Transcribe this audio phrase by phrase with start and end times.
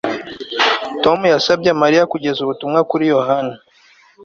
[1.03, 3.53] Tom yasabye Mariya kugeza ubutumwa kuri Yohana